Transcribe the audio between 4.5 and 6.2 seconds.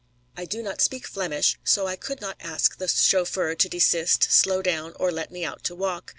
down, or let me out to walk.